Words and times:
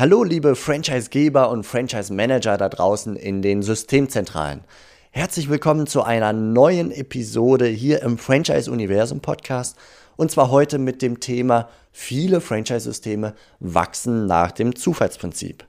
Hallo 0.00 0.22
liebe 0.22 0.54
Franchisegeber 0.54 1.50
und 1.50 1.64
Franchise-Manager 1.64 2.56
da 2.56 2.68
draußen 2.68 3.16
in 3.16 3.42
den 3.42 3.62
Systemzentralen. 3.62 4.60
Herzlich 5.10 5.50
willkommen 5.50 5.88
zu 5.88 6.04
einer 6.04 6.32
neuen 6.32 6.92
Episode 6.92 7.66
hier 7.66 8.02
im 8.02 8.16
Franchise-Universum 8.16 9.18
Podcast 9.18 9.76
und 10.14 10.30
zwar 10.30 10.52
heute 10.52 10.78
mit 10.78 11.02
dem 11.02 11.18
Thema 11.18 11.68
viele 11.90 12.40
Franchise-Systeme 12.40 13.34
wachsen 13.58 14.26
nach 14.26 14.52
dem 14.52 14.76
Zufallsprinzip. 14.76 15.64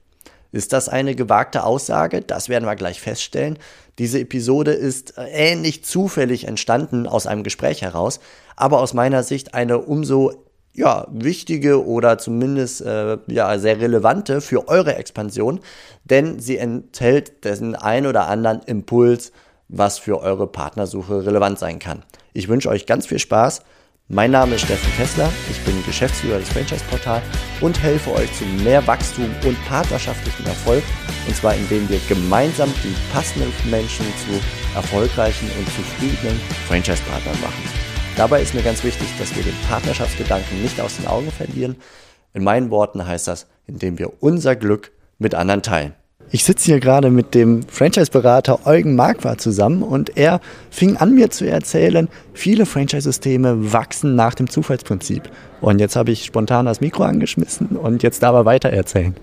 Ist 0.52 0.74
das 0.74 0.90
eine 0.90 1.16
gewagte 1.16 1.64
Aussage? 1.64 2.22
Das 2.22 2.50
werden 2.50 2.66
wir 2.66 2.76
gleich 2.76 3.02
feststellen. 3.02 3.58
Diese 3.98 4.20
Episode 4.20 4.74
ist 4.74 5.18
äh, 5.18 5.24
ähnlich 5.32 5.84
zufällig 5.86 6.48
entstanden 6.48 7.08
aus 7.08 7.26
einem 7.26 7.42
Gespräch 7.42 7.82
heraus, 7.82 8.20
aber 8.56 8.80
aus 8.80 8.94
meiner 8.94 9.24
Sicht 9.24 9.56
eine 9.56 9.80
umso 9.80 10.49
ja, 10.80 11.06
wichtige 11.12 11.86
oder 11.86 12.18
zumindest 12.18 12.82
äh, 12.82 13.18
ja, 13.28 13.60
sehr 13.60 13.82
relevante 13.82 14.40
für 14.40 14.70
eure 14.70 14.96
Expansion, 14.96 15.60
denn 16.06 16.40
sie 16.40 16.58
enthält 16.58 17.44
den 17.44 17.76
ein 17.76 18.08
oder 18.08 18.30
anderen 18.30 18.62
Impuls, 18.62 19.34
was 19.68 20.00
für 20.00 20.22
eure 20.22 20.48
Partnersuche 20.48 21.26
relevant 21.26 21.60
sein 21.60 21.80
kann. 21.80 22.04
Ich 22.32 22.48
wünsche 22.48 22.70
euch 22.70 22.86
ganz 22.86 23.08
viel 23.08 23.20
Spaß. 23.20 23.62
Mein 24.08 24.32
Name 24.32 24.56
ist 24.56 24.62
Steffen 24.62 24.92
Kessler, 24.96 25.30
ich 25.52 25.60
bin 25.66 25.84
Geschäftsführer 25.86 26.40
des 26.40 26.48
Franchise 26.48 26.84
Portal 26.90 27.22
und 27.60 27.84
helfe 27.84 28.14
euch 28.14 28.32
zu 28.34 28.46
mehr 28.64 28.88
Wachstum 28.88 29.30
und 29.46 29.58
partnerschaftlichem 29.66 30.46
Erfolg 30.46 30.84
und 31.28 31.36
zwar 31.36 31.56
indem 31.56 31.90
wir 31.90 32.00
gemeinsam 32.08 32.74
die 32.86 32.96
passenden 33.14 33.52
Menschen 33.70 34.06
zu 34.26 34.76
erfolgreichen 34.76 35.48
und 35.60 35.66
zufriedenen 35.68 36.40
Franchise-Partnern 36.68 37.40
machen. 37.42 37.99
Dabei 38.20 38.42
ist 38.42 38.54
mir 38.54 38.64
ganz 38.64 38.84
wichtig, 38.84 39.08
dass 39.18 39.34
wir 39.34 39.44
den 39.44 39.56
Partnerschaftsgedanken 39.70 40.62
nicht 40.62 40.82
aus 40.82 40.98
den 40.98 41.08
Augen 41.08 41.32
verlieren. 41.32 41.78
In 42.34 42.44
meinen 42.44 42.70
Worten 42.70 43.08
heißt 43.08 43.30
das, 43.30 43.48
indem 43.66 43.98
wir 43.98 44.12
unser 44.22 44.58
Glück 44.58 44.92
mit 45.20 45.36
anderen 45.36 45.62
teilen. 45.62 45.94
Ich 46.30 46.44
sitze 46.44 46.66
hier 46.66 46.82
gerade 46.82 47.12
mit 47.12 47.34
dem 47.34 47.64
Franchise-Berater 47.64 48.68
Eugen 48.68 48.98
Marquardt 48.98 49.40
zusammen 49.40 49.84
und 49.84 50.18
er 50.18 50.42
fing 50.70 50.98
an 50.98 51.16
mir 51.16 51.30
zu 51.30 51.50
erzählen, 51.50 52.10
viele 52.34 52.66
Franchise-Systeme 52.66 53.72
wachsen 53.72 54.16
nach 54.16 54.34
dem 54.34 54.50
Zufallsprinzip. 54.50 55.32
Und 55.62 55.80
jetzt 55.80 55.96
habe 55.96 56.12
ich 56.12 56.26
spontan 56.26 56.66
das 56.66 56.82
Mikro 56.82 57.04
angeschmissen 57.04 57.78
und 57.78 58.04
jetzt 58.04 58.22
darf 58.22 58.34
er 58.36 58.44
weiter 58.44 58.70
erzählen. 58.70 59.16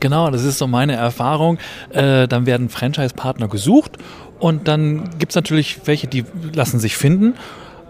Genau, 0.00 0.28
das 0.28 0.42
ist 0.42 0.58
so 0.58 0.66
meine 0.66 0.94
Erfahrung. 0.94 1.58
Äh, 1.90 2.26
dann 2.26 2.46
werden 2.46 2.68
Franchise-Partner 2.68 3.46
gesucht 3.46 3.96
und 4.40 4.66
dann 4.66 5.08
gibt 5.20 5.30
es 5.30 5.36
natürlich 5.36 5.82
welche, 5.84 6.08
die 6.08 6.24
lassen 6.52 6.80
sich 6.80 6.96
finden 6.96 7.34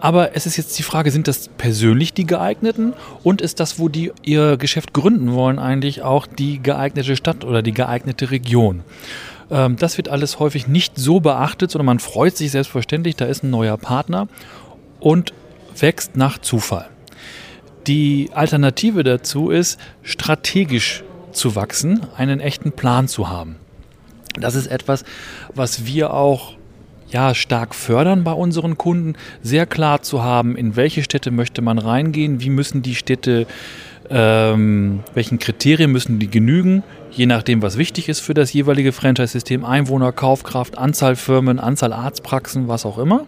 aber 0.02 0.34
es 0.34 0.46
ist 0.46 0.56
jetzt 0.56 0.76
die 0.80 0.82
Frage, 0.82 1.12
sind 1.12 1.28
das 1.28 1.46
persönlich 1.46 2.12
die 2.12 2.26
geeigneten 2.26 2.92
und 3.22 3.40
ist 3.40 3.60
das, 3.60 3.78
wo 3.78 3.88
die 3.88 4.10
ihr 4.24 4.56
Geschäft 4.56 4.92
gründen 4.92 5.32
wollen, 5.32 5.60
eigentlich 5.60 6.02
auch 6.02 6.26
die 6.26 6.60
geeignete 6.60 7.14
Stadt 7.14 7.44
oder 7.44 7.62
die 7.62 7.70
geeignete 7.70 8.32
Region? 8.32 8.82
Ähm, 9.48 9.76
das 9.76 9.98
wird 9.98 10.08
alles 10.08 10.40
häufig 10.40 10.66
nicht 10.66 10.98
so 10.98 11.20
beachtet, 11.20 11.70
sondern 11.70 11.86
man 11.86 11.98
freut 12.00 12.36
sich 12.36 12.50
selbstverständlich, 12.50 13.14
da 13.14 13.26
ist 13.26 13.44
ein 13.44 13.50
neuer 13.50 13.76
Partner 13.76 14.26
und 14.98 15.34
wächst 15.78 16.16
nach 16.16 16.38
Zufall. 16.38 16.88
Die 17.86 18.30
Alternative 18.34 19.04
dazu 19.04 19.50
ist, 19.50 19.78
strategisch 20.02 21.04
zu 21.30 21.54
wachsen, 21.54 22.08
einen 22.16 22.40
echten 22.40 22.72
Plan 22.72 23.06
zu 23.06 23.28
haben. 23.28 23.54
Das 24.34 24.56
ist 24.56 24.66
etwas, 24.66 25.04
was 25.54 25.86
wir 25.86 26.12
auch 26.12 26.54
ja, 27.12 27.34
stark 27.34 27.74
fördern 27.74 28.24
bei 28.24 28.32
unseren 28.32 28.78
Kunden, 28.78 29.14
sehr 29.42 29.66
klar 29.66 30.02
zu 30.02 30.22
haben, 30.22 30.56
in 30.56 30.76
welche 30.76 31.02
Städte 31.02 31.30
möchte 31.30 31.62
man 31.62 31.78
reingehen, 31.78 32.40
wie 32.40 32.50
müssen 32.50 32.82
die 32.82 32.94
Städte, 32.94 33.46
ähm, 34.10 35.00
welchen 35.14 35.38
Kriterien 35.38 35.92
müssen 35.92 36.18
die 36.18 36.30
genügen, 36.30 36.82
je 37.10 37.26
nachdem, 37.26 37.62
was 37.62 37.78
wichtig 37.78 38.08
ist 38.08 38.20
für 38.20 38.34
das 38.34 38.52
jeweilige 38.52 38.92
Franchise-System, 38.92 39.64
Einwohner, 39.64 40.12
Kaufkraft, 40.12 40.78
Anzahl 40.78 41.16
Firmen, 41.16 41.58
Anzahl 41.58 41.92
Arztpraxen, 41.92 42.68
was 42.68 42.86
auch 42.86 42.98
immer 42.98 43.26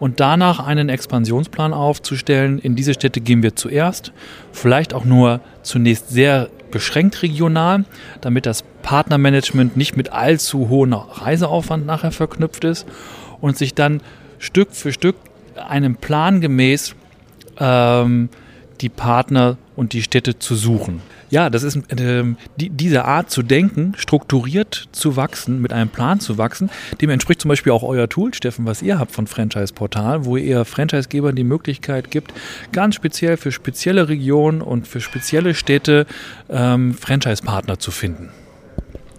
und 0.00 0.18
danach 0.18 0.58
einen 0.58 0.88
Expansionsplan 0.88 1.72
aufzustellen. 1.72 2.58
In 2.58 2.74
diese 2.74 2.94
Städte 2.94 3.20
gehen 3.20 3.44
wir 3.44 3.54
zuerst, 3.54 4.12
vielleicht 4.50 4.94
auch 4.94 5.04
nur 5.04 5.40
zunächst 5.62 6.08
sehr 6.08 6.48
beschränkt 6.70 7.22
regional, 7.22 7.84
damit 8.20 8.46
das 8.46 8.64
Partnermanagement 8.82 9.76
nicht 9.76 9.96
mit 9.96 10.12
allzu 10.12 10.68
hohem 10.68 10.92
Reiseaufwand 10.92 11.86
nachher 11.86 12.12
verknüpft 12.12 12.64
ist 12.64 12.86
und 13.40 13.56
sich 13.56 13.74
dann 13.74 14.02
Stück 14.38 14.72
für 14.72 14.92
Stück 14.92 15.16
einem 15.68 15.96
Plan 15.96 16.40
gemäß 16.40 16.94
ähm, 17.58 18.28
die 18.80 18.88
Partner 18.88 19.58
und 19.76 19.92
die 19.92 20.02
Städte 20.02 20.38
zu 20.38 20.54
suchen. 20.54 21.02
Ja, 21.30 21.48
das 21.48 21.62
ist 21.62 21.76
äh, 21.92 22.24
die, 22.56 22.70
diese 22.70 23.04
Art 23.04 23.30
zu 23.30 23.42
denken, 23.42 23.92
strukturiert 23.96 24.88
zu 24.90 25.16
wachsen, 25.16 25.60
mit 25.62 25.72
einem 25.72 25.88
Plan 25.88 26.18
zu 26.18 26.38
wachsen. 26.38 26.70
Dem 27.00 27.10
entspricht 27.10 27.40
zum 27.40 27.50
Beispiel 27.50 27.72
auch 27.72 27.84
euer 27.84 28.08
Tool, 28.08 28.34
Steffen, 28.34 28.66
was 28.66 28.82
ihr 28.82 28.98
habt 28.98 29.12
von 29.12 29.28
Franchise 29.28 29.72
Portal, 29.72 30.24
wo 30.24 30.36
ihr 30.36 30.64
Franchisegebern 30.64 31.36
die 31.36 31.44
Möglichkeit 31.44 32.10
gibt, 32.10 32.34
ganz 32.72 32.96
speziell 32.96 33.36
für 33.36 33.52
spezielle 33.52 34.08
Regionen 34.08 34.60
und 34.60 34.88
für 34.88 35.00
spezielle 35.00 35.54
Städte 35.54 36.06
ähm, 36.48 36.94
Franchise-Partner 36.94 37.78
zu 37.78 37.92
finden. 37.92 38.30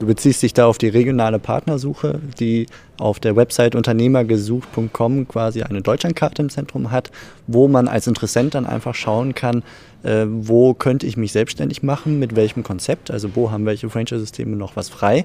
Du 0.02 0.08
beziehst 0.08 0.42
dich 0.42 0.56
da 0.56 0.66
auf 0.66 0.80
die 0.80 0.88
regionale 0.88 1.38
Partnersuche, 1.38 2.20
die 2.40 2.66
auf 2.98 3.20
der 3.20 3.36
Website 3.36 3.76
unternehmergesucht.com 3.76 5.28
quasi 5.28 5.62
eine 5.62 5.84
Deutschlandkarte 5.84 6.42
im 6.42 6.50
Zentrum 6.50 6.90
hat, 6.90 7.12
wo 7.46 7.68
man 7.68 7.88
als 7.88 8.08
Interessent 8.08 8.56
dann 8.56 8.66
einfach 8.66 8.96
schauen 8.96 9.36
kann, 9.36 9.62
äh, 10.02 10.26
wo 10.28 10.74
könnte 10.74 11.06
ich 11.06 11.18
mich 11.18 11.34
selbstständig 11.34 11.84
machen, 11.84 12.18
mit 12.18 12.36
welchem 12.36 12.64
Konzept, 12.64 13.12
also 13.12 13.36
wo 13.36 13.52
haben 13.52 13.68
welche 13.68 13.92
Franchise-Systeme 13.92 14.56
noch 14.56 14.76
was 14.76 14.90
frei. 14.90 15.24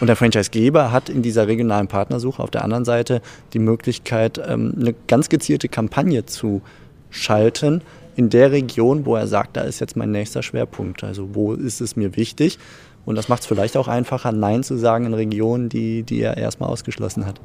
Und 0.00 0.06
der 0.06 0.14
Franchise-Geber 0.14 0.92
hat 0.92 1.08
in 1.08 1.22
dieser 1.22 1.48
regionalen 1.48 1.88
Partnersuche 1.88 2.40
auf 2.40 2.50
der 2.52 2.62
anderen 2.62 2.84
Seite 2.84 3.22
die 3.54 3.58
Möglichkeit, 3.58 4.40
ähm, 4.46 4.72
eine 4.80 4.94
ganz 5.08 5.30
gezielte 5.30 5.68
Kampagne 5.68 6.26
zu 6.26 6.62
schalten, 7.10 7.82
in 8.14 8.30
der 8.30 8.52
Region, 8.52 9.06
wo 9.06 9.16
er 9.16 9.26
sagt, 9.26 9.56
da 9.56 9.62
ist 9.62 9.80
jetzt 9.80 9.96
mein 9.96 10.10
nächster 10.10 10.42
Schwerpunkt. 10.42 11.02
Also 11.02 11.34
wo 11.34 11.54
ist 11.54 11.80
es 11.80 11.96
mir 11.96 12.16
wichtig? 12.16 12.58
Und 13.04 13.16
das 13.16 13.28
macht 13.28 13.42
es 13.42 13.46
vielleicht 13.46 13.76
auch 13.76 13.88
einfacher, 13.88 14.32
Nein 14.32 14.62
zu 14.62 14.76
sagen 14.76 15.06
in 15.06 15.14
Regionen, 15.14 15.68
die, 15.68 16.02
die 16.02 16.20
er 16.20 16.36
erstmal 16.36 16.70
ausgeschlossen 16.70 17.26
hat. 17.26 17.40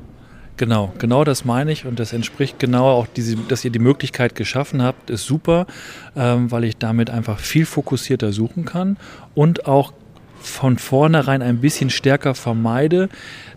Genau, 0.57 0.91
genau 0.97 1.23
das 1.23 1.45
meine 1.45 1.71
ich 1.71 1.85
und 1.85 1.99
das 1.99 2.13
entspricht 2.13 2.57
genau 2.57 2.87
auch, 2.89 3.05
diese, 3.05 3.35
dass 3.35 3.63
ihr 3.63 3.69
die 3.69 3.77
Möglichkeit 3.79 4.33
geschaffen 4.33 4.81
habt, 4.81 5.11
ist 5.11 5.25
super, 5.25 5.67
ähm, 6.15 6.51
weil 6.51 6.63
ich 6.63 6.77
damit 6.77 7.11
einfach 7.11 7.37
viel 7.37 7.65
fokussierter 7.65 8.33
suchen 8.33 8.65
kann 8.65 8.97
und 9.35 9.67
auch 9.67 9.93
von 10.39 10.79
vornherein 10.79 11.43
ein 11.43 11.61
bisschen 11.61 11.91
stärker 11.91 12.33
vermeide, 12.33 13.09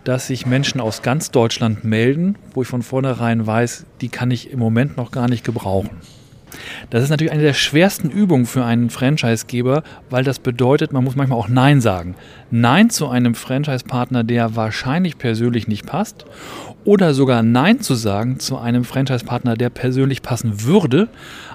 dass 0.04 0.26
sich 0.26 0.44
Menschen 0.44 0.80
aus 0.80 1.00
ganz 1.00 1.30
Deutschland 1.30 1.84
melden, 1.84 2.36
wo 2.52 2.62
ich 2.62 2.68
von 2.68 2.82
vornherein 2.82 3.46
weiß, 3.46 3.86
die 4.02 4.08
kann 4.10 4.30
ich 4.30 4.50
im 4.50 4.58
Moment 4.58 4.98
noch 4.98 5.10
gar 5.10 5.28
nicht 5.28 5.44
gebrauchen. 5.44 5.90
Das 6.88 7.02
ist 7.02 7.10
natürlich 7.10 7.32
eine 7.32 7.42
der 7.42 7.52
schwersten 7.52 8.10
Übungen 8.10 8.46
für 8.46 8.64
einen 8.64 8.88
Franchisegeber, 8.88 9.82
weil 10.08 10.24
das 10.24 10.38
bedeutet, 10.38 10.92
man 10.92 11.04
muss 11.04 11.16
manchmal 11.16 11.38
auch 11.38 11.48
Nein 11.48 11.80
sagen. 11.80 12.14
Nein 12.50 12.88
zu 12.90 13.08
einem 13.08 13.34
Franchise-Partner, 13.34 14.24
der 14.24 14.56
wahrscheinlich 14.56 15.18
persönlich 15.18 15.68
nicht 15.68 15.84
passt, 15.84 16.24
oder 16.84 17.12
sogar 17.12 17.42
Nein 17.42 17.80
zu 17.80 17.94
sagen 17.94 18.40
zu 18.40 18.56
einem 18.56 18.84
Franchise-Partner, 18.84 19.56
der 19.56 19.68
persönlich 19.68 20.22
passen 20.22 20.64
würde, 20.64 21.08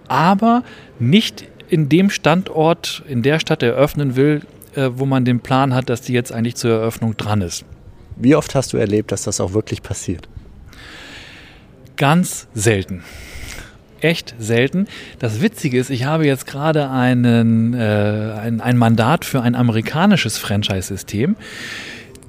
aber 0.07 0.63
nicht 0.99 1.45
in 1.67 1.89
dem 1.89 2.11
Standort, 2.11 3.03
in 3.07 3.23
der 3.23 3.39
Stadt 3.39 3.63
eröffnen 3.63 4.15
will, 4.15 4.43
äh, 4.75 4.91
wo 4.93 5.05
man 5.05 5.25
den 5.25 5.39
Plan 5.39 5.73
hat, 5.73 5.89
dass 5.89 6.01
die 6.01 6.13
jetzt 6.13 6.31
eigentlich 6.31 6.55
zur 6.55 6.71
Eröffnung 6.71 7.17
dran 7.17 7.41
ist. 7.41 7.65
Wie 8.17 8.35
oft 8.35 8.53
hast 8.53 8.71
du 8.73 8.77
erlebt, 8.77 9.11
dass 9.11 9.23
das 9.23 9.41
auch 9.41 9.53
wirklich 9.53 9.81
passiert? 9.81 10.29
Ganz 11.97 12.47
selten 12.53 13.03
echt 14.05 14.35
selten. 14.37 14.87
Das 15.19 15.41
Witzige 15.41 15.79
ist, 15.79 15.89
ich 15.89 16.05
habe 16.05 16.25
jetzt 16.25 16.45
gerade 16.45 16.89
einen, 16.89 17.73
äh, 17.73 18.33
ein, 18.39 18.61
ein 18.61 18.77
Mandat 18.77 19.25
für 19.25 19.41
ein 19.41 19.55
amerikanisches 19.55 20.37
Franchise-System, 20.37 21.35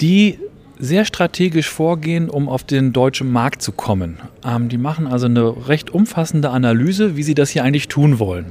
die 0.01 0.39
sehr 0.79 1.05
strategisch 1.05 1.69
vorgehen, 1.69 2.29
um 2.29 2.49
auf 2.49 2.65
den 2.65 2.93
deutschen 2.93 3.31
Markt 3.31 3.63
zu 3.63 3.73
kommen. 3.73 4.19
Ähm, 4.45 4.69
die 4.69 4.79
machen 4.79 5.07
also 5.07 5.27
eine 5.27 5.69
recht 5.69 5.91
umfassende 5.91 6.51
Analyse, 6.51 7.17
wie 7.17 7.23
sie 7.23 7.35
das 7.35 7.51
hier 7.51 7.63
eigentlich 7.63 7.89
tun 7.89 8.19
wollen. 8.19 8.47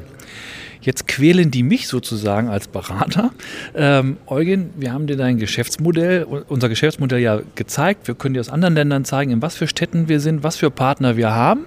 Jetzt 0.81 1.07
quälen 1.07 1.49
die 1.49 1.63
mich 1.63 1.87
sozusagen 1.87 2.47
als 2.47 2.67
Berater. 2.67 3.31
Ähm, 3.73 4.17
Eugen, 4.27 4.69
wir 4.75 4.93
haben 4.93 5.07
dir 5.07 5.17
dein 5.17 5.39
Geschäftsmodell, 5.39 6.23
unser 6.23 6.69
Geschäftsmodell 6.69 7.19
ja 7.19 7.41
gezeigt. 7.55 8.07
Wir 8.07 8.13
können 8.13 8.35
dir 8.35 8.39
aus 8.39 8.49
anderen 8.49 8.75
Ländern 8.75 9.03
zeigen, 9.03 9.31
in 9.31 9.41
was 9.41 9.55
für 9.55 9.67
Städten 9.67 10.09
wir 10.09 10.19
sind, 10.19 10.43
was 10.43 10.57
für 10.57 10.69
Partner 10.69 11.17
wir 11.17 11.31
haben 11.31 11.65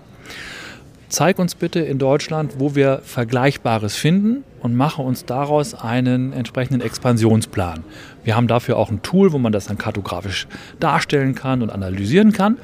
zeig 1.08 1.38
uns 1.38 1.54
bitte 1.54 1.80
in 1.80 1.98
Deutschland, 1.98 2.54
wo 2.58 2.74
wir 2.74 3.00
Vergleichbares 3.04 3.96
finden 3.96 4.44
und 4.60 4.74
mache 4.74 5.02
uns 5.02 5.24
daraus 5.24 5.74
einen 5.74 6.32
entsprechenden 6.32 6.80
Expansionsplan. 6.80 7.84
Wir 8.24 8.36
haben 8.36 8.48
dafür 8.48 8.76
auch 8.76 8.90
ein 8.90 9.02
Tool, 9.02 9.32
wo 9.32 9.38
man 9.38 9.52
das 9.52 9.66
dann 9.66 9.78
kartografisch 9.78 10.46
darstellen 10.80 11.34
kann 11.34 11.62
und 11.62 11.70
analysieren 11.70 12.32
kann. 12.32 12.58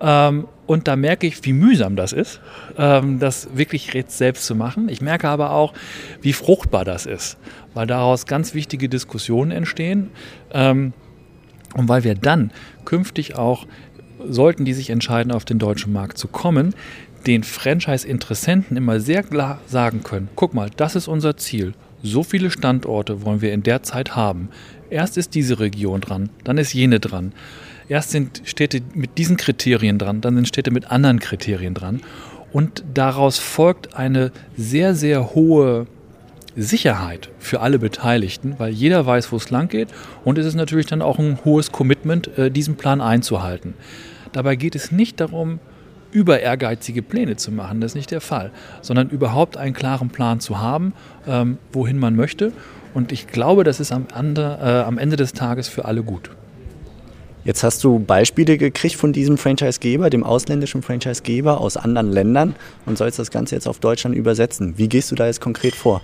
Ähm, 0.00 0.46
und 0.66 0.86
da 0.86 0.96
merke 0.96 1.26
ich, 1.26 1.44
wie 1.44 1.52
mühsam 1.52 1.96
das 1.96 2.12
ist, 2.12 2.40
ähm, 2.78 3.18
das 3.18 3.48
wirklich 3.54 3.90
selbst 4.06 4.46
zu 4.46 4.54
machen. 4.54 4.88
Ich 4.88 5.00
merke 5.00 5.28
aber 5.28 5.50
auch, 5.50 5.74
wie 6.22 6.32
fruchtbar 6.32 6.84
das 6.84 7.06
ist. 7.06 7.38
weil 7.74 7.86
daraus 7.86 8.26
ganz 8.26 8.54
wichtige 8.54 8.88
Diskussionen 8.88 9.52
entstehen. 9.52 10.10
Ähm, 10.52 10.92
und 11.74 11.88
weil 11.88 12.02
wir 12.02 12.16
dann 12.16 12.50
künftig 12.84 13.36
auch, 13.36 13.66
sollten 14.28 14.64
die 14.64 14.74
sich 14.74 14.90
entscheiden, 14.90 15.32
auf 15.32 15.44
den 15.44 15.58
deutschen 15.58 15.92
Markt 15.92 16.18
zu 16.18 16.28
kommen, 16.28 16.74
den 17.26 17.42
Franchise-Interessenten 17.42 18.76
immer 18.76 19.00
sehr 19.00 19.22
klar 19.22 19.60
sagen 19.66 20.02
können, 20.02 20.28
guck 20.36 20.54
mal, 20.54 20.70
das 20.76 20.96
ist 20.96 21.08
unser 21.08 21.36
Ziel. 21.36 21.74
So 22.02 22.22
viele 22.22 22.50
Standorte 22.50 23.24
wollen 23.24 23.42
wir 23.42 23.52
in 23.52 23.62
der 23.62 23.82
Zeit 23.82 24.16
haben. 24.16 24.48
Erst 24.88 25.18
ist 25.18 25.34
diese 25.34 25.60
Region 25.60 26.00
dran, 26.00 26.30
dann 26.44 26.58
ist 26.58 26.72
jene 26.72 26.98
dran. 26.98 27.32
Erst 27.88 28.10
sind 28.10 28.42
Städte 28.44 28.80
mit 28.94 29.18
diesen 29.18 29.36
Kriterien 29.36 29.98
dran, 29.98 30.20
dann 30.20 30.36
sind 30.36 30.48
Städte 30.48 30.70
mit 30.70 30.90
anderen 30.90 31.20
Kriterien 31.20 31.74
dran. 31.74 32.00
Und 32.52 32.84
daraus 32.94 33.38
folgt 33.38 33.94
eine 33.94 34.32
sehr, 34.56 34.94
sehr 34.94 35.34
hohe 35.34 35.86
Sicherheit 36.56 37.30
für 37.38 37.60
alle 37.60 37.78
Beteiligten, 37.78 38.54
weil 38.58 38.72
jeder 38.72 39.06
weiß, 39.06 39.30
wo 39.32 39.36
es 39.36 39.50
lang 39.50 39.68
geht. 39.68 39.88
Und 40.24 40.38
es 40.38 40.46
ist 40.46 40.54
natürlich 40.54 40.86
dann 40.86 41.02
auch 41.02 41.18
ein 41.18 41.38
hohes 41.44 41.70
Commitment, 41.70 42.36
äh, 42.38 42.50
diesen 42.50 42.76
Plan 42.76 43.00
einzuhalten. 43.00 43.74
Dabei 44.32 44.56
geht 44.56 44.74
es 44.74 44.92
nicht 44.92 45.20
darum, 45.20 45.58
über 46.12 46.40
ehrgeizige 46.40 47.02
Pläne 47.02 47.36
zu 47.36 47.52
machen, 47.52 47.80
das 47.80 47.92
ist 47.92 47.96
nicht 47.96 48.10
der 48.10 48.20
Fall, 48.20 48.50
sondern 48.80 49.08
überhaupt 49.10 49.56
einen 49.56 49.74
klaren 49.74 50.08
Plan 50.08 50.40
zu 50.40 50.58
haben, 50.58 50.92
ähm, 51.26 51.58
wohin 51.72 51.98
man 51.98 52.16
möchte. 52.16 52.52
Und 52.94 53.12
ich 53.12 53.28
glaube, 53.28 53.62
das 53.62 53.78
ist 53.78 53.92
am 53.92 54.06
Ende, 54.16 54.58
äh, 54.60 54.86
am 54.86 54.98
Ende 54.98 55.16
des 55.16 55.32
Tages 55.32 55.68
für 55.68 55.84
alle 55.84 56.02
gut. 56.02 56.30
Jetzt 57.44 57.62
hast 57.62 57.82
du 57.84 57.98
Beispiele 57.98 58.58
gekriegt 58.58 58.96
von 58.96 59.12
diesem 59.12 59.38
Franchisegeber, 59.38 60.10
dem 60.10 60.24
ausländischen 60.24 60.82
Franchisegeber 60.82 61.60
aus 61.60 61.78
anderen 61.78 62.12
Ländern 62.12 62.54
und 62.84 62.98
sollst 62.98 63.18
das 63.18 63.30
Ganze 63.30 63.54
jetzt 63.54 63.66
auf 63.66 63.78
Deutschland 63.78 64.14
übersetzen. 64.14 64.74
Wie 64.76 64.88
gehst 64.88 65.10
du 65.10 65.14
da 65.14 65.26
jetzt 65.26 65.40
konkret 65.40 65.74
vor? 65.74 66.02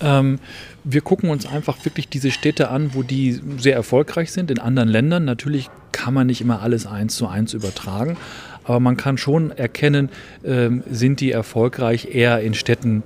Ähm, 0.00 0.38
wir 0.84 1.00
gucken 1.00 1.30
uns 1.30 1.46
einfach 1.46 1.84
wirklich 1.84 2.08
diese 2.08 2.30
Städte 2.30 2.70
an, 2.70 2.94
wo 2.94 3.02
die 3.02 3.40
sehr 3.58 3.74
erfolgreich 3.74 4.32
sind 4.32 4.50
in 4.50 4.58
anderen 4.58 4.88
Ländern. 4.88 5.24
Natürlich 5.24 5.68
kann 5.92 6.14
man 6.14 6.26
nicht 6.26 6.40
immer 6.40 6.62
alles 6.62 6.86
eins 6.86 7.16
zu 7.16 7.26
eins 7.26 7.54
übertragen, 7.54 8.16
aber 8.64 8.80
man 8.80 8.96
kann 8.96 9.18
schon 9.18 9.50
erkennen, 9.50 10.10
ähm, 10.44 10.82
sind 10.90 11.20
die 11.20 11.32
erfolgreich 11.32 12.14
eher 12.14 12.40
in 12.40 12.54
Städten 12.54 13.02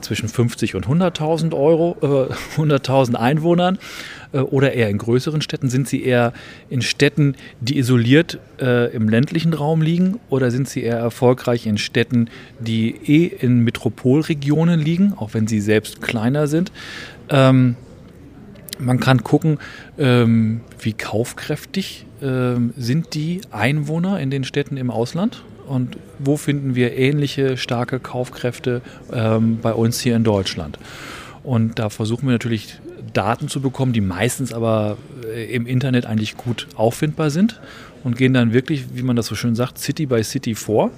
zwischen 0.00 0.28
50 0.28 0.74
und 0.74 0.86
100.000 0.86 1.54
Euro, 1.54 1.96
äh, 2.02 2.60
100.000 2.60 3.14
Einwohnern 3.14 3.78
äh, 4.32 4.38
oder 4.38 4.72
eher 4.72 4.88
in 4.88 4.98
größeren 4.98 5.42
Städten? 5.42 5.68
Sind 5.68 5.88
sie 5.88 6.02
eher 6.02 6.32
in 6.68 6.82
Städten, 6.82 7.34
die 7.60 7.78
isoliert 7.78 8.38
äh, 8.60 8.92
im 8.94 9.08
ländlichen 9.08 9.54
Raum 9.54 9.82
liegen 9.82 10.20
oder 10.28 10.50
sind 10.50 10.68
sie 10.68 10.82
eher 10.82 10.98
erfolgreich 10.98 11.66
in 11.66 11.78
Städten, 11.78 12.28
die 12.58 12.90
eh 12.90 13.26
in 13.26 13.64
Metropolregionen 13.64 14.80
liegen, 14.80 15.14
auch 15.16 15.34
wenn 15.34 15.46
sie 15.46 15.60
selbst 15.60 16.02
kleiner 16.02 16.46
sind? 16.46 16.72
Ähm, 17.28 17.76
man 18.78 19.00
kann 19.00 19.24
gucken, 19.24 19.58
ähm, 19.98 20.60
wie 20.80 20.92
kaufkräftig 20.92 22.06
ähm, 22.22 22.72
sind 22.76 23.14
die 23.14 23.40
Einwohner 23.50 24.20
in 24.20 24.30
den 24.30 24.44
Städten 24.44 24.76
im 24.76 24.90
Ausland 24.90 25.42
und 25.68 25.96
wo 26.18 26.36
finden 26.36 26.74
wir 26.74 26.96
ähnliche 26.96 27.56
starke 27.56 28.00
Kaufkräfte 28.00 28.82
ähm, 29.12 29.58
bei 29.60 29.72
uns 29.72 30.00
hier 30.00 30.16
in 30.16 30.24
Deutschland. 30.24 30.78
Und 31.42 31.78
da 31.78 31.88
versuchen 31.88 32.26
wir 32.26 32.32
natürlich 32.32 32.78
Daten 33.12 33.48
zu 33.48 33.60
bekommen, 33.60 33.92
die 33.92 34.00
meistens 34.00 34.52
aber 34.52 34.96
äh, 35.24 35.52
im 35.54 35.66
Internet 35.66 36.06
eigentlich 36.06 36.36
gut 36.36 36.66
auffindbar 36.76 37.30
sind 37.30 37.60
und 38.04 38.16
gehen 38.16 38.34
dann 38.34 38.52
wirklich, 38.52 38.86
wie 38.94 39.02
man 39.02 39.16
das 39.16 39.26
so 39.26 39.34
schön 39.34 39.54
sagt, 39.54 39.78
City 39.78 40.06
by 40.06 40.22
City 40.22 40.54
vor. 40.54 40.90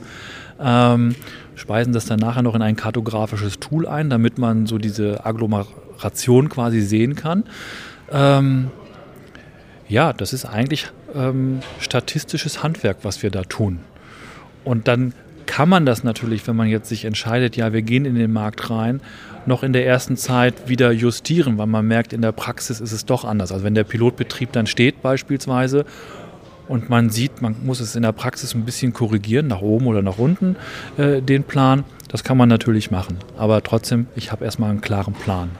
Ähm, 0.60 1.14
speisen 1.54 1.92
das 1.92 2.06
dann 2.06 2.18
nachher 2.18 2.42
noch 2.42 2.54
in 2.54 2.62
ein 2.62 2.76
kartografisches 2.76 3.58
Tool 3.60 3.86
ein, 3.86 4.10
damit 4.10 4.38
man 4.38 4.66
so 4.66 4.78
diese 4.78 5.24
Agglomeration 5.24 6.48
quasi 6.48 6.80
sehen 6.80 7.14
kann. 7.14 7.44
Ähm, 8.10 8.70
ja, 9.88 10.12
das 10.12 10.32
ist 10.32 10.44
eigentlich 10.44 10.90
ähm, 11.14 11.60
statistisches 11.80 12.62
Handwerk, 12.62 12.98
was 13.02 13.22
wir 13.22 13.30
da 13.30 13.42
tun. 13.42 13.80
Und 14.64 14.88
dann 14.88 15.14
kann 15.46 15.68
man 15.68 15.84
das 15.84 16.04
natürlich, 16.04 16.46
wenn 16.46 16.54
man 16.54 16.68
jetzt 16.68 16.88
sich 16.88 17.04
entscheidet, 17.04 17.56
ja, 17.56 17.72
wir 17.72 17.82
gehen 17.82 18.04
in 18.04 18.14
den 18.14 18.32
Markt 18.32 18.70
rein, 18.70 19.00
noch 19.46 19.62
in 19.62 19.72
der 19.72 19.86
ersten 19.86 20.16
Zeit 20.16 20.68
wieder 20.68 20.92
justieren, 20.92 21.58
weil 21.58 21.66
man 21.66 21.86
merkt, 21.86 22.12
in 22.12 22.22
der 22.22 22.32
Praxis 22.32 22.80
ist 22.80 22.92
es 22.92 23.04
doch 23.04 23.24
anders. 23.24 23.50
Also 23.50 23.64
wenn 23.64 23.74
der 23.74 23.84
Pilotbetrieb 23.84 24.52
dann 24.52 24.66
steht 24.66 25.02
beispielsweise 25.02 25.84
und 26.68 26.88
man 26.88 27.10
sieht, 27.10 27.42
man 27.42 27.56
muss 27.64 27.80
es 27.80 27.96
in 27.96 28.02
der 28.02 28.12
Praxis 28.12 28.54
ein 28.54 28.64
bisschen 28.64 28.92
korrigieren, 28.92 29.48
nach 29.48 29.60
oben 29.60 29.86
oder 29.86 30.02
nach 30.02 30.18
unten, 30.18 30.54
äh, 30.98 31.20
den 31.20 31.42
Plan, 31.42 31.84
das 32.08 32.22
kann 32.22 32.36
man 32.36 32.48
natürlich 32.48 32.92
machen. 32.92 33.18
Aber 33.36 33.62
trotzdem, 33.62 34.06
ich 34.14 34.30
habe 34.30 34.44
erstmal 34.44 34.70
einen 34.70 34.80
klaren 34.80 35.14
Plan. 35.14 35.50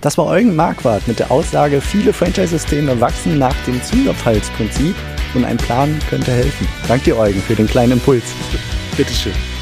Das 0.00 0.16
war 0.16 0.26
Eugen 0.26 0.54
Marquardt 0.54 1.08
mit 1.08 1.18
der 1.18 1.32
Aussage, 1.32 1.80
viele 1.80 2.12
Franchise-Systeme 2.12 3.00
wachsen 3.00 3.38
nach 3.38 3.56
dem 3.66 3.82
Zunderfallsprinzip 3.82 4.94
und 5.36 5.44
ein 5.44 5.56
Plan 5.56 5.98
könnte 6.08 6.32
helfen. 6.32 6.66
Danke 6.88 7.04
dir, 7.06 7.18
Eugen, 7.18 7.40
für 7.40 7.54
den 7.54 7.66
kleinen 7.66 7.92
Impuls. 7.92 8.24
Bitteschön. 8.96 9.55